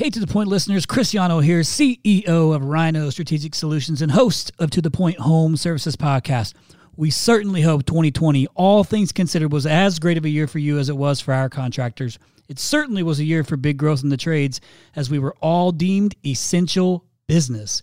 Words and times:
Hey, 0.00 0.08
to 0.08 0.18
the 0.18 0.26
point 0.26 0.48
listeners, 0.48 0.86
Cristiano 0.86 1.40
here, 1.40 1.60
CEO 1.60 2.54
of 2.54 2.62
RYNO 2.64 3.10
Strategic 3.10 3.54
Solutions 3.54 4.00
and 4.00 4.10
host 4.10 4.50
of 4.58 4.70
To 4.70 4.80
the 4.80 4.90
Point 4.90 5.18
Home 5.18 5.58
Services 5.58 5.94
podcast. 5.94 6.54
We 6.96 7.10
certainly 7.10 7.60
hope 7.60 7.84
2020, 7.84 8.46
all 8.54 8.82
things 8.82 9.12
considered, 9.12 9.52
was 9.52 9.66
as 9.66 9.98
great 9.98 10.16
of 10.16 10.24
a 10.24 10.30
year 10.30 10.46
for 10.46 10.58
you 10.58 10.78
as 10.78 10.88
it 10.88 10.96
was 10.96 11.20
for 11.20 11.34
our 11.34 11.50
contractors. 11.50 12.18
It 12.48 12.58
certainly 12.58 13.02
was 13.02 13.20
a 13.20 13.24
year 13.24 13.44
for 13.44 13.58
big 13.58 13.76
growth 13.76 14.02
in 14.02 14.08
the 14.08 14.16
trades 14.16 14.62
as 14.96 15.10
we 15.10 15.18
were 15.18 15.36
all 15.42 15.70
deemed 15.70 16.16
essential 16.24 17.04
business 17.26 17.82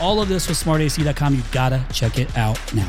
all 0.00 0.20
of 0.20 0.28
this 0.28 0.48
with 0.48 0.62
smartac.com. 0.62 1.34
You 1.34 1.42
gotta 1.52 1.84
check 1.92 2.18
it 2.18 2.36
out 2.36 2.58
now. 2.74 2.88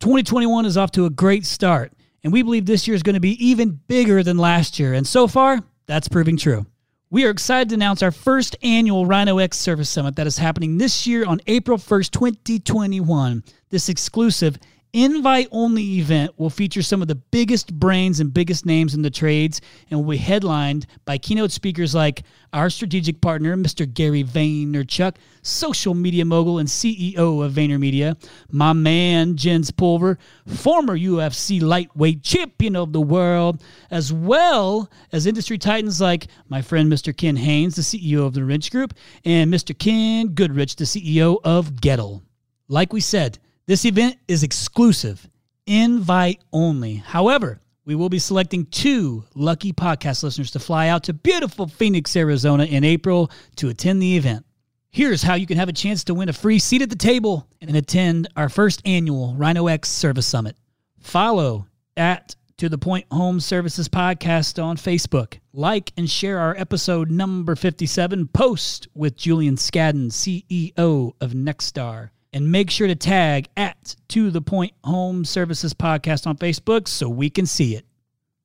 2021 0.00 0.66
is 0.66 0.76
off 0.76 0.90
to 0.92 1.06
a 1.06 1.10
great 1.10 1.46
start, 1.46 1.90
and 2.22 2.30
we 2.30 2.42
believe 2.42 2.66
this 2.66 2.86
year 2.86 2.94
is 2.94 3.02
going 3.02 3.14
to 3.14 3.20
be 3.20 3.42
even 3.42 3.80
bigger 3.88 4.22
than 4.22 4.36
last 4.36 4.78
year. 4.78 4.92
And 4.92 5.06
so 5.06 5.26
far, 5.26 5.60
that's 5.86 6.08
proving 6.08 6.36
true. 6.36 6.66
We 7.08 7.24
are 7.24 7.30
excited 7.30 7.70
to 7.70 7.76
announce 7.76 8.02
our 8.02 8.10
first 8.10 8.54
annual 8.62 9.06
RYNOx 9.06 9.54
Service 9.54 9.88
Summit 9.88 10.16
that 10.16 10.26
is 10.26 10.36
happening 10.36 10.76
this 10.76 11.06
year 11.06 11.24
on 11.24 11.40
April 11.46 11.78
1st, 11.78 12.10
2021. 12.10 13.44
This 13.70 13.88
exclusive 13.88 14.58
invite 14.94 15.48
only 15.50 15.98
event 15.98 16.38
will 16.38 16.48
feature 16.48 16.80
some 16.80 17.02
of 17.02 17.08
the 17.08 17.16
biggest 17.16 17.74
brains 17.78 18.20
and 18.20 18.32
biggest 18.32 18.64
names 18.64 18.94
in 18.94 19.02
the 19.02 19.10
trades 19.10 19.60
and 19.90 19.98
will 19.98 20.12
be 20.12 20.16
headlined 20.16 20.86
by 21.04 21.18
keynote 21.18 21.50
speakers 21.50 21.94
like 21.94 22.22
our 22.52 22.70
strategic 22.70 23.20
partner, 23.20 23.56
Mr. 23.56 23.92
Gary 23.92 24.22
Vaynerchuk, 24.22 25.16
social 25.42 25.92
media 25.94 26.24
mogul 26.24 26.58
and 26.58 26.68
CEO 26.68 27.44
of 27.44 27.52
VaynerMedia, 27.52 28.16
my 28.52 28.72
man, 28.72 29.36
Jens 29.36 29.72
Pulver, 29.72 30.16
former 30.46 30.96
UFC 30.96 31.60
lightweight 31.60 32.22
champion 32.22 32.76
of 32.76 32.92
the 32.92 33.00
world, 33.00 33.62
as 33.90 34.12
well 34.12 34.88
as 35.10 35.26
industry 35.26 35.58
titans 35.58 36.00
like 36.00 36.28
my 36.48 36.62
friend, 36.62 36.90
Mr. 36.90 37.14
Ken 37.14 37.36
Haines, 37.36 37.74
the 37.74 37.82
CEO 37.82 38.24
of 38.24 38.32
the 38.32 38.44
Wrench 38.44 38.70
Group, 38.70 38.94
and 39.24 39.52
Mr. 39.52 39.76
Ken 39.76 40.28
Goodrich, 40.28 40.76
the 40.76 40.84
CEO 40.84 41.40
of 41.42 41.72
Goettl. 41.72 42.22
Like 42.68 42.92
we 42.92 43.00
said, 43.00 43.40
this 43.66 43.86
event 43.86 44.18
is 44.28 44.42
exclusive, 44.42 45.26
invite 45.66 46.42
only. 46.52 46.96
However, 46.96 47.60
we 47.86 47.94
will 47.94 48.10
be 48.10 48.18
selecting 48.18 48.66
two 48.66 49.24
lucky 49.34 49.72
podcast 49.72 50.22
listeners 50.22 50.50
to 50.50 50.58
fly 50.58 50.88
out 50.88 51.04
to 51.04 51.14
beautiful 51.14 51.66
Phoenix, 51.66 52.14
Arizona 52.14 52.64
in 52.64 52.84
April 52.84 53.30
to 53.56 53.70
attend 53.70 54.02
the 54.02 54.18
event. 54.18 54.44
Here's 54.90 55.22
how 55.22 55.34
you 55.34 55.46
can 55.46 55.56
have 55.56 55.70
a 55.70 55.72
chance 55.72 56.04
to 56.04 56.14
win 56.14 56.28
a 56.28 56.34
free 56.34 56.58
seat 56.58 56.82
at 56.82 56.90
the 56.90 56.96
table 56.96 57.48
and 57.62 57.74
attend 57.74 58.28
our 58.36 58.50
first 58.50 58.82
annual 58.84 59.34
RYNOx 59.38 59.86
Service 59.86 60.26
Summit. 60.26 60.56
Follow 61.00 61.66
at 61.96 62.36
To 62.58 62.68
The 62.68 62.78
Point 62.78 63.06
Home 63.10 63.40
Services 63.40 63.88
Podcast 63.88 64.62
on 64.62 64.76
Facebook. 64.76 65.38
Like 65.54 65.90
and 65.96 66.08
share 66.08 66.38
our 66.38 66.54
episode 66.58 67.10
number 67.10 67.56
57 67.56 68.28
post 68.28 68.88
with 68.94 69.16
Julian 69.16 69.56
Scadden, 69.56 70.08
CEO 70.10 71.14
of 71.20 71.30
Nexstar 71.32 72.10
and 72.34 72.50
make 72.50 72.68
sure 72.68 72.88
to 72.88 72.96
tag 72.96 73.48
at 73.56 73.94
To 74.08 74.30
The 74.30 74.42
Point 74.42 74.72
Home 74.82 75.24
Services 75.24 75.72
Podcast 75.72 76.26
on 76.26 76.36
Facebook 76.36 76.88
so 76.88 77.08
we 77.08 77.30
can 77.30 77.46
see 77.46 77.76
it. 77.76 77.86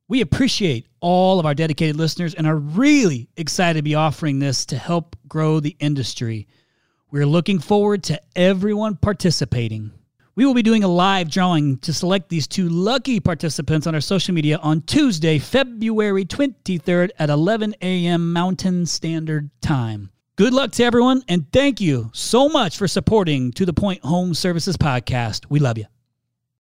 We 0.07 0.22
appreciate 0.22 0.85
all 1.01 1.39
of 1.39 1.47
our 1.47 1.55
dedicated 1.55 1.95
listeners 1.95 2.35
and 2.35 2.45
are 2.45 2.55
really 2.55 3.29
excited 3.35 3.79
to 3.79 3.83
be 3.83 3.95
offering 3.95 4.38
this 4.38 4.67
to 4.67 4.77
help 4.77 5.16
grow 5.27 5.59
the 5.59 5.75
industry. 5.79 6.47
We're 7.09 7.25
looking 7.25 7.57
forward 7.57 8.03
to 8.03 8.22
everyone 8.35 8.95
participating. 8.95 9.91
We 10.35 10.45
will 10.45 10.53
be 10.53 10.61
doing 10.61 10.83
a 10.83 10.88
live 10.88 11.29
drawing 11.29 11.79
to 11.79 11.91
select 11.91 12.29
these 12.29 12.47
two 12.47 12.69
lucky 12.69 13.19
participants 13.19 13.88
on 13.88 13.95
our 13.95 14.01
social 14.01 14.35
media 14.35 14.57
on 14.57 14.81
Tuesday, 14.83 15.39
February 15.39 16.25
23rd 16.25 17.09
at 17.17 17.31
11 17.31 17.75
a.m. 17.81 18.31
Mountain 18.31 18.85
Standard 18.85 19.50
Time. 19.61 20.11
Good 20.39 20.53
luck 20.53 20.72
to 20.72 20.85
everyone, 20.85 21.22
and 21.27 21.51
thank 21.51 21.81
you 21.81 22.11
so 22.13 22.47
much 22.47 22.77
for 22.77 22.88
supporting 22.88 23.51
To 23.51 23.66
The 23.66 23.73
Point 23.73 24.05
Home 24.05 24.33
Services 24.33 24.77
Podcast. 24.77 25.45
We 25.50 25.59
love 25.59 25.77
you. 25.77 25.83